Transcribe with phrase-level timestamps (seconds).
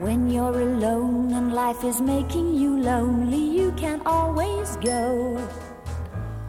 [0.00, 5.38] When you're alone and life is making you lonely, you can always go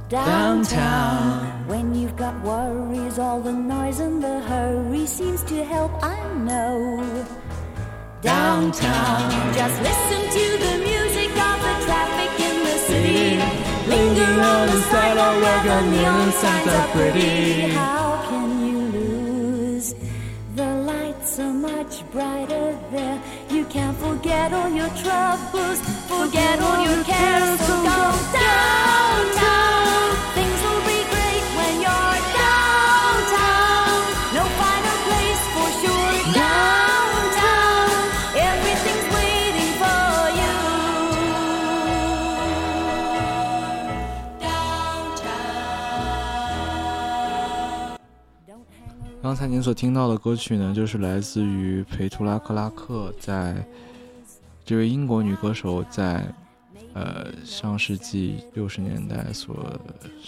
[0.10, 1.68] downtown.
[1.68, 7.26] When you've got worries, all the noise and the hurry seems to help, I know.
[8.22, 13.38] Downtown, just listen to the music of the traffic in the city.
[13.88, 18.05] Linger on the sidewalk the neon signs are pretty.
[21.86, 23.22] Much brighter there.
[23.50, 27.60] You can't forget all your troubles, forget all your cares.
[27.60, 29.75] So go downtown.
[49.36, 53.54] 刚才您所听到的歌曲呢，就是来自于裴图拉克拉克在
[54.64, 56.24] 这位英国女歌手在
[56.94, 59.78] 呃上世纪六十年代所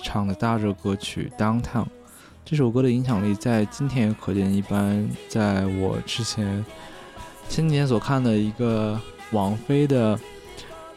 [0.03, 1.85] 唱的大热歌曲《Downtown》。
[2.43, 5.07] 这首歌的影响力在今天也可见一斑。
[5.29, 6.65] 在我之前
[7.47, 8.99] 前几年所看的一个
[9.31, 10.19] 王菲的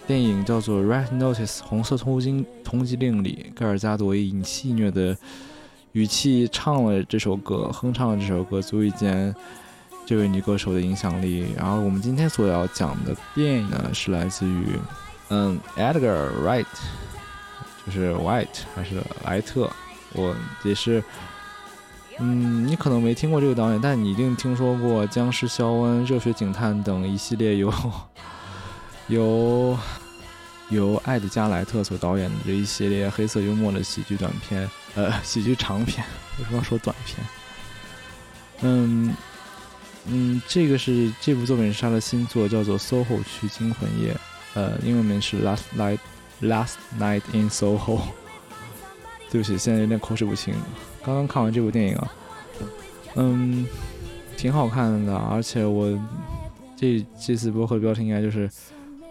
[0.09, 5.17] 电影叫做《Red Notice》红色通缉通缉令里，盖尔加朵以戏谑的
[5.93, 9.35] 语气唱了这首歌，哼唱了这首歌，足以见
[10.07, 11.53] 这位女歌手的影响力。
[11.57, 14.79] 然后我们今天所要讲的电影呢，是来自于
[15.29, 16.67] 嗯 Edgar Wright，
[17.85, 19.71] 就是 White 还是莱特，
[20.13, 21.03] 我也是。
[22.23, 27.73] 嗯，你可能没听过这个导演，但你一定听说过《僵尸肖恩》《热血警探》等一系列由
[29.09, 29.75] 由
[30.71, 36.05] 由艾德加莱特所导演的这一系列黑色幽默的喜剧短片，呃，喜剧长片，
[36.39, 37.27] 为什么要说短片？
[38.63, 39.15] 嗯
[40.07, 44.13] 嗯，这个是这部作品是他的新作，叫做《SOHO 区惊魂夜》，
[44.55, 45.99] 呃，英文名是《Last Night
[46.41, 47.79] Last Night in SOHO
[49.31, 50.55] 》。对不起，现在有点口齿不清。
[51.05, 52.13] 刚刚看完这部电影啊，
[53.15, 53.67] 嗯，
[54.37, 55.99] 挺好看的，而且我
[56.77, 58.51] 这这次播客标题应该就是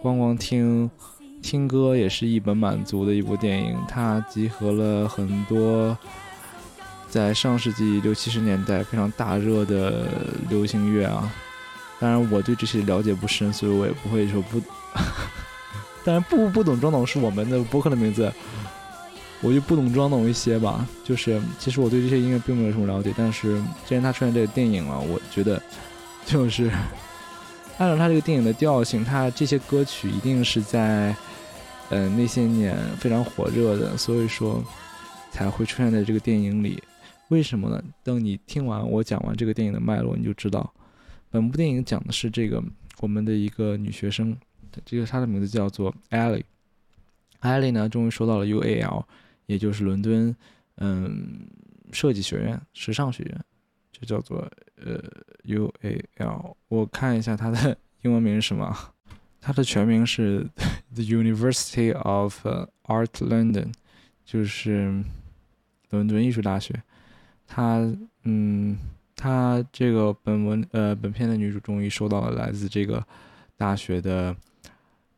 [0.02, 0.90] 光光听
[1.42, 3.78] 听歌也是一本满足的一部电影。
[3.88, 5.96] 它集合了很多
[7.08, 10.06] 在上世纪六七十年代非常大热的
[10.48, 11.32] 流行乐啊。
[11.98, 14.60] 当然，我对这些了解不深，所以我也不会说不。
[16.04, 18.32] 当然，不不懂装懂是我们的播客的名字。
[19.42, 25.62] 我就不懂装懂一些吧，就是其实我对这些音乐并没有什么了解，但是既然它出现这个电影了，我觉得
[26.26, 26.70] 就是
[27.80, 31.16] 按照他这个电影的调性，他这些歌曲一定是在
[31.88, 34.62] 嗯、呃、那些年非常火热的，所以说
[35.30, 36.82] 才会出现在这个电影里。
[37.28, 37.82] 为什么呢？
[38.02, 40.70] 等你听完我讲完这个电影的脉络，你就知道，
[41.30, 42.62] 本部电影讲的是这个
[42.98, 44.36] 我们的一个女学生，
[44.84, 46.44] 这个她的名字叫做 Ellie。
[47.40, 49.04] Ellie 呢，终于收到了 UAL。
[49.46, 50.36] 也就是伦敦，
[50.76, 51.48] 嗯，
[51.90, 53.40] 设计学院、时尚学院，
[53.90, 54.48] 就叫做
[54.84, 55.02] 呃
[55.44, 56.54] UAL。
[56.68, 58.76] 我看一下它的 英文名是什么，
[59.40, 60.46] 它的全名是
[60.94, 62.46] The University of
[62.84, 63.72] Art London，
[64.24, 65.02] 就是
[65.90, 66.82] 伦敦艺术大学。
[67.46, 67.88] 它，
[68.24, 68.78] 嗯，
[69.16, 73.06] 它这个本文呃本片的女主终于收到了来自这个
[73.56, 74.36] 大学的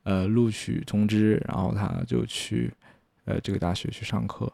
[0.03, 2.73] 呃录取通知，然后她就去。
[3.25, 4.53] 呃，这个大学去上课，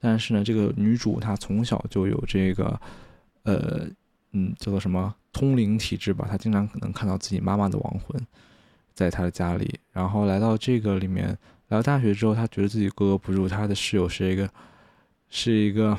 [0.00, 2.80] 但是呢，这个女主她从小就有这个，
[3.44, 3.86] 呃，
[4.32, 6.26] 嗯，叫做什么通灵体质吧？
[6.28, 8.20] 她经常可能看到自己妈妈的亡魂，
[8.92, 9.78] 在她的家里。
[9.92, 11.28] 然后来到这个里面，
[11.68, 13.48] 来到大学之后，她觉得自己格格不入。
[13.48, 14.50] 她的室友是一个，
[15.30, 15.96] 是一个，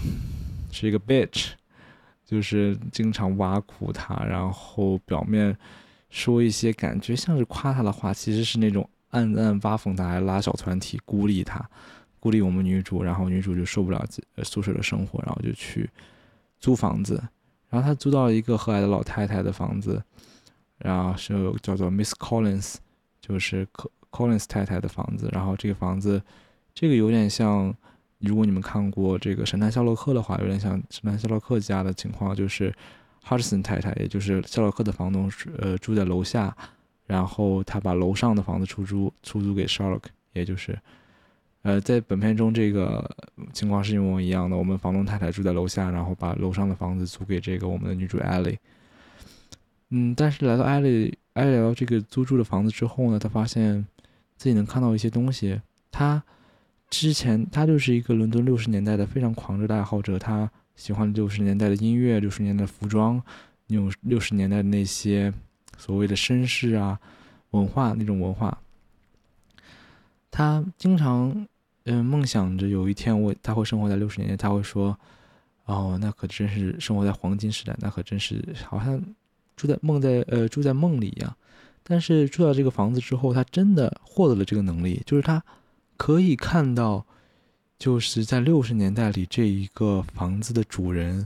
[0.71, 1.51] 是一个 bitch，
[2.25, 5.57] 就是经常挖苦她，然后表面
[6.09, 8.89] 说一些感觉像是夸她的话，其实是那种。
[9.13, 11.63] 暗暗挖讽他，还拉小团体孤立他，
[12.19, 14.03] 孤立我们女主，然后女主就受不了
[14.41, 15.87] 宿舍的生活，然后就去
[16.59, 17.21] 租房子，
[17.73, 19.99] 然后他租到了一个和蔼的老太太的房子，
[20.77, 21.33] 然后是
[21.63, 22.75] 叫做 Miss Collins，
[23.19, 23.67] 就是
[24.11, 26.21] Collins 太太的房子，然后这个房子，
[26.75, 27.73] 这个有点像，
[28.19, 32.71] 如果你们看过这个神探夏洛克的话，有点像神探夏洛克家的情况，就是
[33.27, 36.55] Hudson 太太，也就是夏洛克的房东，呃，住在楼下。
[37.05, 40.79] 然后他把楼上的房子出租出租给 Sherlock，也就是，
[41.63, 43.09] 呃，在本片中这个
[43.51, 44.55] 情况是一模一样的。
[44.55, 48.57] 我们房东太太住在楼下，然后把楼上的房子租给这个我们的女主 Ellie。
[49.89, 53.85] 嗯，但是来到 Ellie Ellie 来到这个租住的房子之后呢，她发现
[54.37, 55.59] 自己能看到一些东西。
[55.91, 56.23] 她
[56.89, 63.21] 之前她就是一个伦敦六十年代的非常狂热的爱好者，她喜欢六十年代的音乐、六十年代的服装、
[63.67, 65.33] 那种六十年代的那些。
[65.75, 66.99] 所谓的绅士啊
[67.49, 68.55] 文化那种文化。
[70.29, 71.47] 他经常
[71.85, 74.97] 嗯梦想着有一天我他会生活在六十年代，他会说。
[75.65, 79.01] 哦，那可真是生活在黄金时代，那可真是好像
[79.55, 81.33] 住在梦在呃住在梦里一样。
[81.83, 85.41] 但是住到这个房子之后，他真的获得了这个能力，就是他
[85.95, 87.05] 可以看到，
[87.79, 91.25] 就是在六十年代里这一个房子的主人，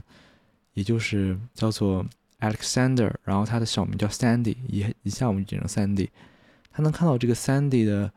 [0.74, 2.06] 也就是叫做
[2.38, 6.10] Alexander，然后他的小名叫 Sandy，一一下我们就简称 Sandy。
[6.70, 8.12] 他能看到这个 Sandy 的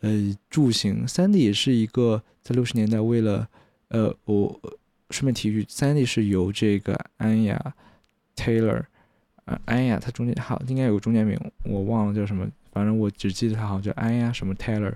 [0.00, 3.48] 呃住行，Sandy 也是一个在六十年代为了
[3.88, 4.60] 呃我。
[5.12, 7.74] 顺便提一句，Sandy 是由这个安雅
[8.36, 8.84] Taylor，
[9.44, 14.94] 呃，安雅，她中间好应该有个中间名，我忘了叫什么，反正我只记得她好像叫安雅什么 Taylor，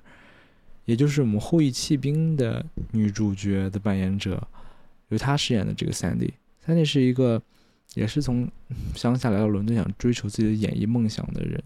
[0.84, 4.40] 也就是我们《后羿弃兵》的女主角的扮演者，
[5.08, 6.30] 由她饰演的这个 Sandy。
[6.64, 7.42] Sandy 是一个
[7.94, 8.48] 也是从
[8.94, 11.60] 乡下来到伦敦想追求自己的演艺梦想的人，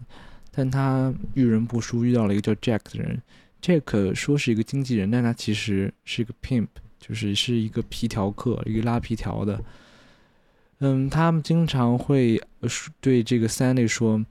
[0.59, 3.21] 但他遇人不淑，遇到了一个叫 Jack 的人
[3.61, 6.67] ，Jack 说是一个经纪人，但他其实是一个 pimp。
[6.99, 9.63] 就是是一个皮条客，一个拉皮条的。
[10.79, 12.39] 嗯，他们经常会
[12.99, 14.23] 对这个 Sandy 说：“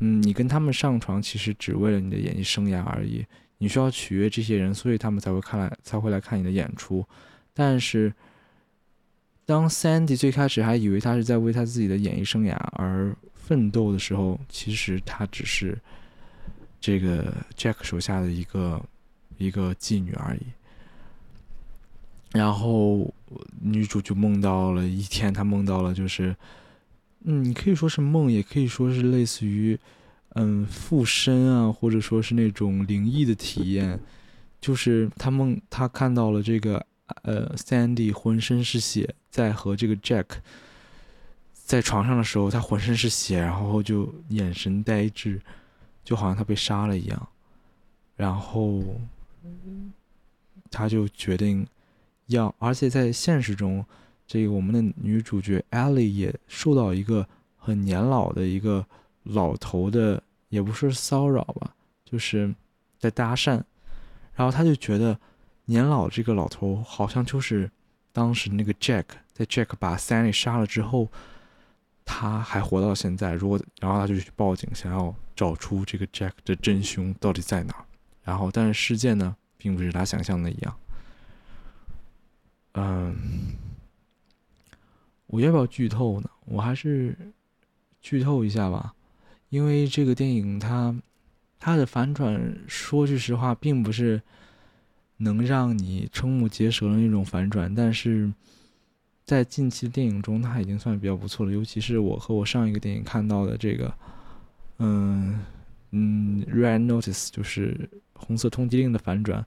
[0.00, 3.24] 嗯，你跟他们上床，其实只为了你的演艺生涯而已。
[3.58, 7.06] 你需要取悦这些人，所以他们才会看来，才会来看你的演出。
[7.52, 8.12] 但是，
[9.44, 13.14] 当 Sandy 最开始还以为他是在为他自己的演艺生涯而
[13.46, 15.78] 奋斗的时候，其实他只是
[16.80, 18.82] 这个 Jack 手下的一个
[19.36, 20.40] 一个妓女而已。”
[22.32, 23.14] 然后
[23.60, 26.34] 女主就梦到了一天，她梦到了就是，
[27.22, 29.78] 嗯，你可以说是梦，也可以说是类似于，
[30.30, 34.00] 嗯，附身啊，或者说是那种灵异的体验。
[34.60, 36.84] 就是她梦，她看到了这个
[37.22, 40.24] 呃，Sandy 浑身是血，在和这个 Jack
[41.64, 45.40] 在床上的时候，他浑身是血，然后就眼神呆滞，
[46.04, 47.28] 就好像他被杀了一样。
[48.16, 48.82] 然后
[50.70, 51.66] 他就决定。
[52.28, 53.84] 要，而且在现实中，
[54.26, 57.28] 这个我们的女主角 Ellie 也受到一个
[57.58, 58.86] 很年老的一个
[59.24, 62.54] 老头的，也不是骚扰吧，就是
[62.98, 63.62] 在搭讪，
[64.34, 65.18] 然后他就觉得
[65.66, 67.70] 年老这个老头好像就是
[68.10, 71.10] 当时那个 Jack，在 Jack 把 Sally 杀了之后，
[72.04, 73.34] 他还活到现在。
[73.34, 77.84] 如果，然后他就去报警，想要找出这个 Jack 的真凶到底在哪。
[78.22, 80.76] 然后，但是事件呢，并不是他想象的一样。
[82.72, 83.16] 嗯，
[85.26, 86.30] 我要不要剧透呢？
[86.46, 87.16] 我还是
[88.00, 88.94] 剧透一下吧，
[89.48, 90.94] 因为这个电影它
[91.58, 94.20] 它的反转，说句实话，并不是
[95.18, 98.32] 能让你瞠目结舌的那种反转，但是
[99.24, 101.52] 在近期电影中，它已经算比较不错了。
[101.52, 103.94] 尤其是我和我上一个电影看到的这个，
[104.78, 105.40] 嗯
[105.92, 109.44] 嗯，《Red Notice》就是红色通缉令的反转。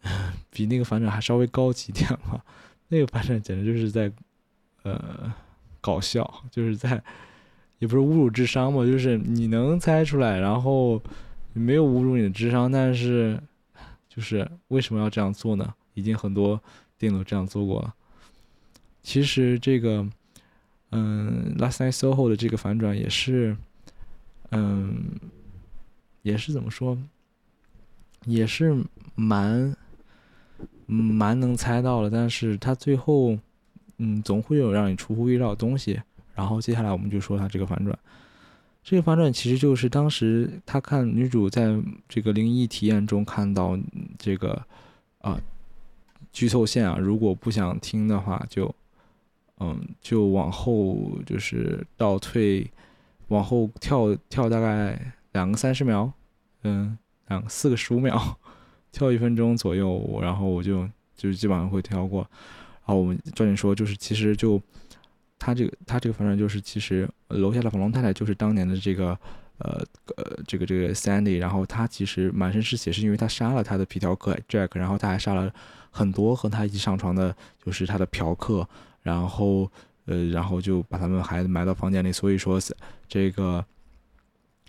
[0.50, 2.40] 比那个反转还稍微高级一点嘛？
[2.86, 4.10] 那个反转简直就是在，
[4.84, 5.34] 呃，
[5.80, 7.02] 搞笑，就是在，
[7.80, 11.02] 也不是侮辱智商嘛，就是你能猜出来，然后
[11.52, 13.38] 没有侮辱你的智商，但是
[14.08, 15.74] 就是为什么要这样做呢？
[15.94, 16.58] 已经很多
[16.96, 17.92] 电影都这样做过了。
[19.08, 20.06] 其实这个，
[20.90, 23.56] 嗯，《Last Night Soho》的这个反转也是，
[24.50, 25.12] 嗯，
[26.20, 26.98] 也是怎么说，
[28.26, 28.84] 也是
[29.14, 29.74] 蛮。
[30.90, 33.36] 蛮能猜到了，但是他最后，
[33.98, 36.00] 嗯，总会有让你出乎意料的东西。
[36.34, 37.98] 然后接下来我们就说他这个反转，
[38.82, 43.78] 这个反转其实就是当时他看女主在这个灵异体验中看到
[44.18, 44.64] 这个，
[45.20, 45.38] 啊，
[46.32, 48.74] 剧透线啊，如果不想听的话，就，
[49.60, 52.70] 嗯，就往后就是倒退，
[53.28, 56.12] 往后跳跳大概两个三十秒，
[56.62, 56.96] 嗯，
[57.28, 58.38] 两个四个十五秒。
[58.90, 62.22] 跳一分钟左右，然后我就就基本上会跳过。
[62.86, 64.60] 然后我们抓紧说，就是其实就
[65.38, 69.10] 他这个他这个反转就是，其实楼下的房东太太就是当年的这个
[69.58, 69.84] 呃
[70.16, 75.52] 呃这个这个 Sandy，然后他其实满身是血，是因为他杀了他的皮条客 Jack，然后他还杀了
[75.90, 78.66] 很多和他一起上床的，就是他的嫖客，
[79.02, 79.70] 然后
[80.06, 82.12] 呃然后就把他们孩子埋到房间里。
[82.12, 82.60] 所以说
[83.08, 83.64] 这个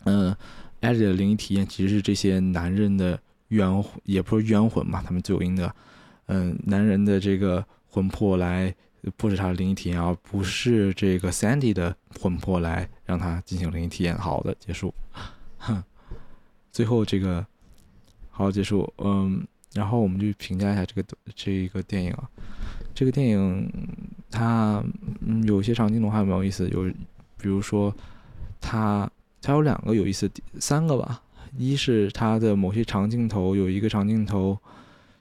[0.05, 0.35] 嗯，
[0.81, 3.19] 艾丽的灵异体验其实是这些男人的。
[3.49, 5.75] 冤也不是冤魂嘛，他们罪有应得。
[6.27, 8.71] 嗯，男人的这个魂魄来
[9.17, 14.15] 布置他的灵异体验，而不是这个 Sandy 的魂魄来让他进行灵异体验。
[14.15, 14.93] 好的，结束。
[15.57, 15.83] 哼，
[16.71, 17.43] 最后这个
[18.29, 18.93] 好结束。
[18.99, 19.43] 嗯，
[19.73, 22.29] 然后我们就评价一下这个这一个电影啊。
[22.93, 23.67] 这个电影
[24.31, 24.83] 它
[25.21, 26.83] 嗯有些场景的话蛮有意思，有
[27.37, 27.93] 比如说
[28.59, 29.09] 它
[29.41, 31.21] 它有两个有意思三个吧，
[31.57, 34.57] 一是它的某些长镜头有一个长镜头，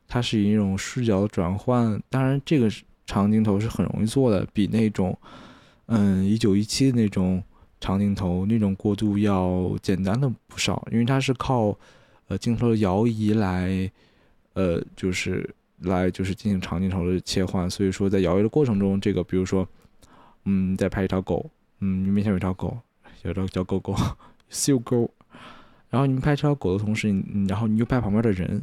[0.06, 2.70] 它是以一种视角转换，当然这个
[3.06, 5.16] 长镜头是很容易做的，比那种
[5.86, 7.42] 嗯一九一七的那种
[7.80, 11.74] 长镜头那种过渡要简单的不少，因为它是靠
[12.26, 13.90] 呃镜头的摇移来
[14.52, 15.48] 呃就是
[15.80, 19.68] 来就是进行长镜头的切换，所以说在摇曳的过程中，这个比如说
[20.44, 22.76] 嗯在拍一条狗，嗯你面前有一条狗。
[23.24, 23.96] 有的叫狗狗，
[24.66, 25.10] 遛狗，
[25.90, 28.62] 然后你拍这条狗的同时，你然后你又拍旁边的人，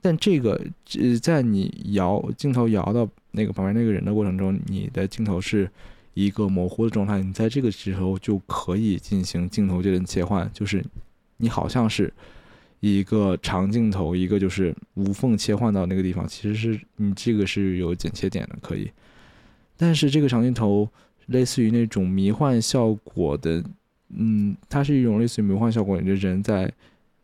[0.00, 0.52] 但这个
[1.00, 5.68] 呃，在你摇镜头摇到那个旁边那个人的过程中，你的镜头是
[6.14, 10.84] 一个模糊的状态，你在这个时候就可以进行镜头间的切换，就是
[11.38, 12.14] 你好像是
[12.86, 18.90] 一个长镜头，一个就是无缝切换到那个地方，其实是你这个是有剪切点的，可以，
[19.76, 20.88] 但是这个长镜头
[21.26, 23.64] 类似于那种迷幻效果的。
[24.16, 26.72] 嗯，它是一种类似于迷幻效果，你的人在，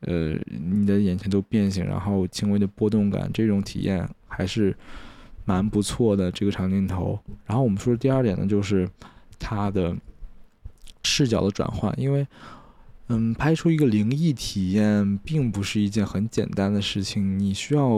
[0.01, 4.77] 呃，你的眼前都变形，然后轻微的波动感，这种体验还是
[5.45, 6.29] 蛮不错的。
[6.33, 7.17] 这个长镜头，
[7.47, 8.91] 然后我们说的第二点呢，就是
[9.39, 9.97] 它的
[11.05, 12.27] 视角的转换，因为，
[13.09, 17.89] 嗯，拍出一个灵异体验并不是一件很简单的事情，你需要，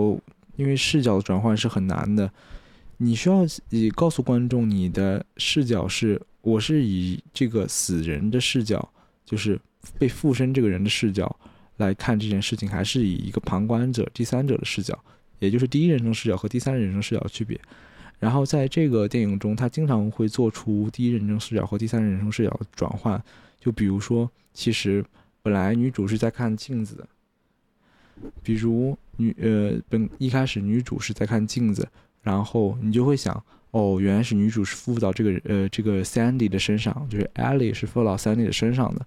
[0.56, 2.30] 因为视角的转换是很难的，
[2.96, 6.20] 你需要以告诉观众你的视角是。
[6.44, 8.86] 我是以这个死人的视角，
[9.24, 9.58] 就是
[9.98, 11.34] 被附身这个人的视角
[11.78, 15.02] 来看这件事情，还是以一个旁观者、第三者的视角，
[15.38, 17.58] 也就是第一人称视角和第三人称视角的区别。
[18.18, 23.18] 然后在这个电影中，他经常会做出第一人称视角和第三人称视角的转换。
[23.64, 25.02] 就比如说，其实
[25.40, 27.08] 本来女主是在看镜子的，
[28.42, 31.88] 比如女呃本一开始女主是在看镜子，
[32.20, 33.42] 然后你就会想。
[33.70, 39.04] 哦，原来是女主是附到这个呃这个 Sandy 的身上，就是 Ellie 是附到 Sandy 的身上的。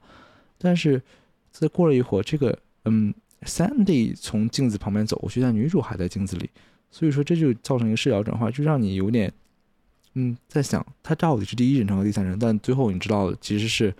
[0.57, 1.01] 但是
[1.51, 6.49] 再过了一会儿，这个嗯 Sandy 从镜子旁边走过去，但女主还在镜子里，
[6.91, 9.31] 所以说这就造成一个视角转换，就让你有点
[10.15, 13.95] 嗯在想，他到底是第一人称和第三人，但最后你知道其实是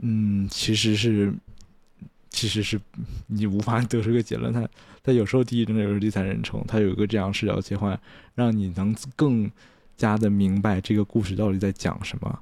[0.00, 1.32] 嗯其实是。
[2.30, 2.78] 其实是
[3.26, 4.68] 你无法 得出个结论，他
[5.02, 7.98] 他有时候第一人称，有时候第三人称，他有一个这样视角切换，
[8.34, 9.50] 让你能更
[9.96, 12.38] 加的明白这个故事到底在讲什么。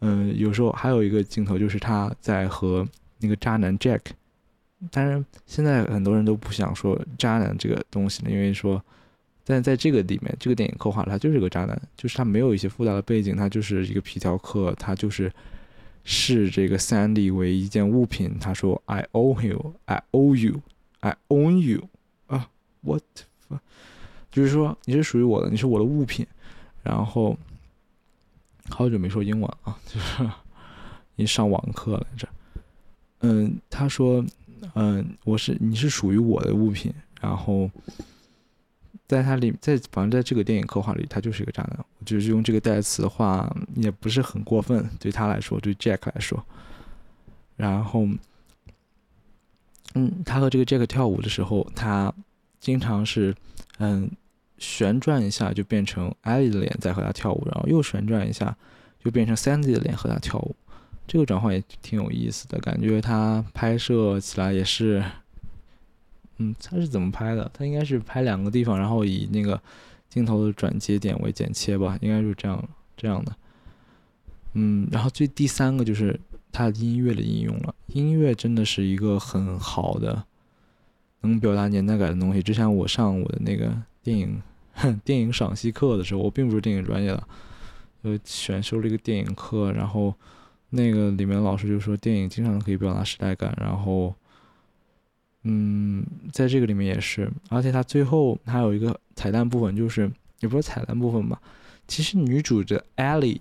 [0.00, 2.84] 嗯，有时候还有一个镜头就是他在和
[3.20, 4.00] 那个渣男 Jack，
[4.90, 8.82] 当然现在很多人都不想说渣男这个东西了，因为说，
[9.44, 15.30] 但在这个里面，这个电影刻画他就是个渣男，就是他没有一些复杂的背景，他就是一个皮条客，他就是。
[16.04, 20.60] 视这个 Sandy 为一件物品，他说：“I owe you, I owe you,
[21.00, 21.88] I own you。”
[22.28, 22.48] 啊
[22.82, 23.02] ，What？
[24.30, 26.26] 就是说你是属于我的，你是我的物品。
[26.82, 27.36] 然后
[28.68, 30.30] 好久没说英文啊，就是
[31.16, 32.28] 你上网课来着。
[33.20, 34.24] 嗯，他说
[34.74, 37.70] ：“嗯，我是你是属于我的物品。”然后。
[39.06, 41.78] 在他里，在反正在这个电影刻画里，他就是一个渣男。
[41.98, 46.42] 我就是用这个代词的话，也不是很过分，对他来说，对 Jack 来说。
[47.56, 48.08] 然后，
[49.94, 52.12] 嗯，他和这个 Jack 跳舞的时候，他
[52.58, 53.34] 经常是，
[53.78, 54.10] 嗯，
[54.56, 58.56] 旋转一下就变成 Ellie 的脸在和他跳舞，然后又旋转一下
[59.04, 60.56] 就变成 Sandy 的脸和他跳舞。
[61.06, 65.04] 这个转换也挺有意思的，感觉他拍摄起来也是。
[66.38, 67.48] 嗯，他是怎么拍的？
[67.54, 69.60] 他应该是拍两个地方，然后以那个
[70.08, 73.32] 镜头的转接点为剪切吧，应该就是这样这样的。
[74.54, 76.18] 嗯，然后最第三个就是
[76.50, 77.72] 他音乐的应用了。
[77.86, 80.24] 音乐真的是一个很好的
[81.20, 82.42] 能表达年代感的东西。
[82.42, 83.72] 之前我上我的那个
[84.02, 84.42] 电影
[85.04, 87.22] 电影赏析课的时候，我并不是电影专业的，
[88.02, 90.12] 就选修了一个电影课，然后
[90.70, 94.12] 那个里面老师就说电影经常可以表达时代感，然后。
[95.46, 100.10] 嗯，在这个里面也是，而且它最后还有一个彩蛋部分，就是
[100.40, 101.38] 也不是彩蛋部分吧。
[101.86, 103.40] 其实女主的 Ellie，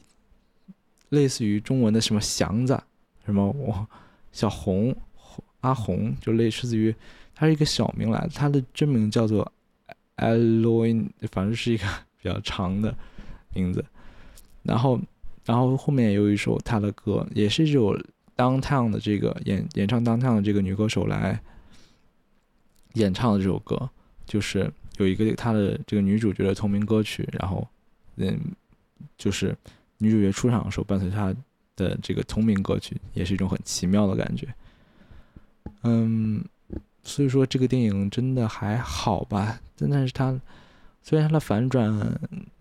[1.10, 2.78] 类似于中文的什么祥子，
[3.26, 3.88] 什么我
[4.34, 4.94] 小红
[5.62, 6.94] 阿红，就类似于
[7.34, 9.50] 她是一个小名来，她的真名叫做
[10.18, 11.86] Eloy，反正是一个
[12.22, 12.94] 比较长的
[13.56, 13.84] 名字。
[14.64, 15.00] 然后，
[15.46, 17.98] 然后后面有一首她的歌，也是这首
[18.36, 21.40] Downtown 的这个演演唱 Downtown 的这个女歌手来。
[22.94, 23.90] 演唱的这首歌，
[24.26, 27.68] 就是有一个他的这个女主角的同名歌曲，然后，
[28.18, 28.40] 嗯，
[29.18, 29.56] 就是
[29.98, 31.34] 女主角出场的时候伴随她
[31.76, 34.48] 的这个同名歌曲，也是一种很奇妙的感觉。
[35.84, 36.44] 嗯，
[37.04, 39.60] 所以说这个电影真的还好吧？
[39.76, 40.40] 真的是它，
[41.02, 41.92] 虽然它的反转，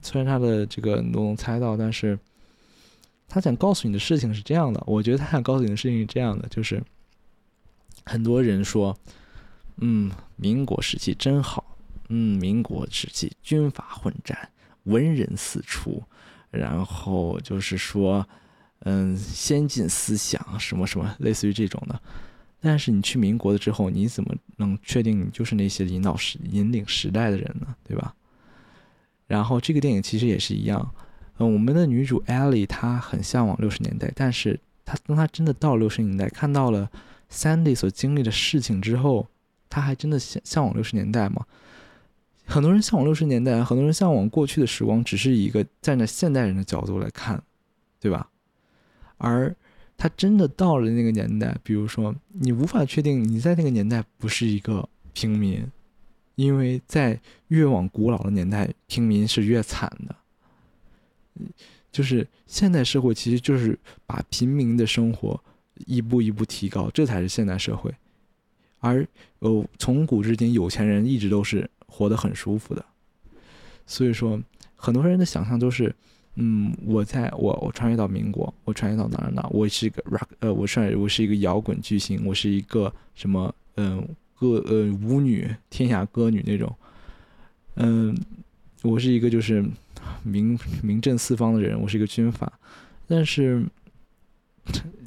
[0.00, 2.18] 虽然它的这个都能猜到，但是
[3.28, 6.82] 他想告诉你的事情是这样的，我觉得他想告诉你的事情是这样的，就是
[8.04, 8.96] 很多人说，
[9.78, 11.76] 嗯，民国时期真好，
[12.08, 14.50] 嗯，民国时期军阀混战，
[14.84, 16.02] 文人四出，
[16.50, 18.26] 然后就是说，
[18.80, 22.00] 嗯，先进思想什么什么，类似于这种的。
[22.60, 27.74] 但是你去民国了之后，你怎么能确定你就是那些引导时引领时代的人呢？
[27.82, 28.14] 对吧？
[29.26, 30.94] 然后这个电影其实也是一样。
[31.38, 36.88] 嗯，我们的女主艾莉她很向往六十年代，但是她当她真的到六十年代，看到了
[37.30, 39.26] Sandy 所经历的事情之后，
[39.72, 41.46] 他还真的向向往六十年代吗？
[42.44, 47.42] 很多人向往六十年代，很多人向往过去的时光，只是一个站在现代人的角度来看，
[47.98, 48.28] 对吧？
[49.16, 49.56] 而
[49.96, 55.66] 他真的到了那个年代，比如说，你无法确定你在那个年代不是一个平民，
[56.34, 60.14] 因为在越往古老的年代，平民是越惨的。
[61.90, 65.42] 就是现代社会，其实就是把平民的生活
[65.86, 67.90] 一步一步提高，这才是现代社会。
[68.82, 69.08] 而
[69.38, 72.84] 有从古至今，有钱人一直都是活得很舒服的。
[73.86, 74.38] 所以说，
[74.76, 75.94] 很多人的想象都是，
[76.34, 86.76] 嗯，我在我我穿越到民国，我穿越到哪哪哪，我是一个 rock，呃，我算我是一个摇滚巨星，我是一个什么，嗯，歌呃舞女，天下歌女那种，
[87.76, 88.14] 嗯，
[88.82, 89.64] 我是一个就是。
[90.24, 92.52] 名名震四方的人，我是一个军阀，
[93.06, 93.64] 但是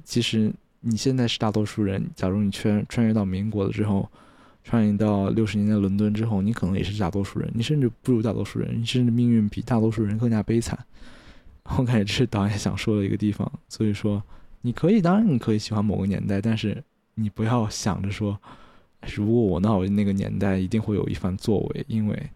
[0.05, 0.53] 其实
[0.85, 2.07] 你现在是大多数人。
[2.15, 4.07] 假如你穿穿越到民国了之后，
[4.63, 10.17] 穿越到六十年代伦敦之后，你可能也是大多数人，你甚至不如大多数人，你甚至命运比大多数人。
[10.17, 10.77] 更加悲惨。
[11.77, 13.51] 我感觉这是导演想说的一个地方。
[13.67, 14.21] 所以说，
[14.61, 16.83] 你可以，当然你可以喜欢某个年代，但是
[17.15, 18.39] 你不要想着说，
[19.15, 22.29] 如果我到那个年代，一定会有一番作为，因为。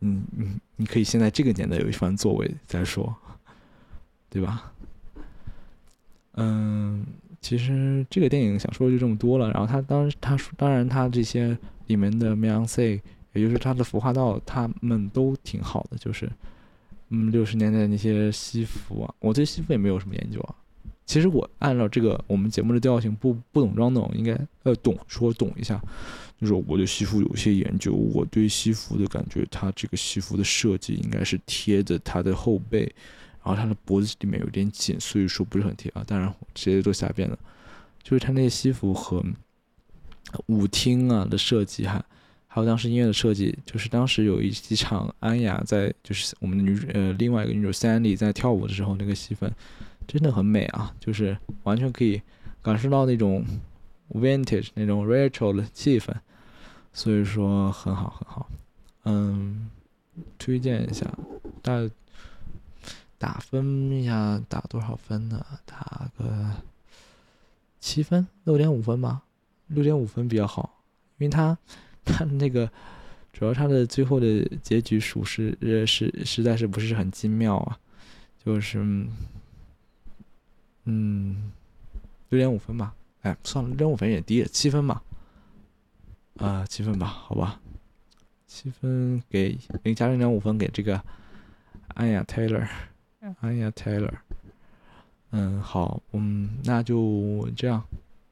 [0.00, 3.16] 嗯嗯，你可以先在这个年代有一番作为再说，
[4.28, 4.70] 对吧？
[6.34, 7.02] 嗯，
[7.40, 9.50] 其实这个电影想说的就这么多了。
[9.50, 13.00] 然后他当他说，当然他这些里面的 Beyonce，
[13.32, 15.96] 也就是他的服化道，他们都挺好的。
[15.98, 16.30] 就是
[17.10, 20.54] 嗯，六十年代那些西服啊，我对西服也没有什么研究啊。
[21.04, 25.80] 其实我按照这个我们节目的调性，不不懂装懂，应该呃懂说懂一下。
[26.40, 32.92] 就是我对西服有些研究，我对西服的感觉，它这个西服的设计应该是贴着它的后背，
[33.46, 36.02] 然后他的脖子里面有点紧，所以说不是很贴啊。
[36.06, 37.38] 当然这些都瞎编的，
[38.02, 39.24] 就是他那些西服和
[40.46, 42.04] 舞厅啊的设计哈，
[42.48, 49.52] 还有当时音乐的设计，就是当时有一几场安雅在，就是我们的女呃另外一个女主 Sandy 在跳舞的时候，那个戏份。
[50.08, 52.22] 真的很美啊，就是完全可以
[52.62, 53.44] 感受到那种
[54.10, 56.14] vintage 那种 retro 的气氛，
[56.92, 58.48] 所以说很好很好，
[59.02, 59.68] 嗯，
[60.38, 61.12] 推荐一下，
[61.60, 61.90] 大
[63.18, 65.44] 打分一下，打多少分呢？
[65.64, 66.50] 打个
[67.80, 69.22] 七分，六点五分吧，
[69.68, 70.82] 六点五分比较好，
[71.18, 71.56] 因为他
[72.04, 72.70] 他那个
[73.32, 77.78] 主要他的最后的结局属实呃是实在是不是很精妙啊，
[78.44, 79.06] 就是。
[80.88, 81.50] 嗯，
[82.28, 82.94] 六点五分吧。
[83.22, 85.02] 哎，算了，六点五分也低，七分吧。
[86.36, 87.60] 啊，七分吧，好吧。
[88.46, 91.02] 七分给零加零点五分给这个
[91.88, 92.68] 安雅 Taylor，
[93.40, 94.12] 哎呀 Taylor。
[95.30, 97.82] 嗯，好，嗯，那就这样。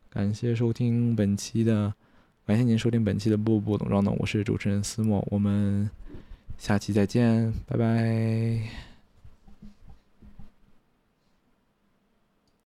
[0.08, 1.92] 感谢收听本期的，
[2.46, 5.90] 感谢您收听本期的步步懂装懂，我是主持人思墨，我们
[6.56, 8.93] 下期再见，拜拜。